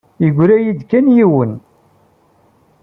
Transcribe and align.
Yeggra-iyi-d 0.23 0.81
kan 0.89 1.07
yiwen. 1.15 1.53